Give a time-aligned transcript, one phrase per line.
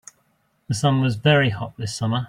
[0.67, 2.19] The sun was very hot this summer.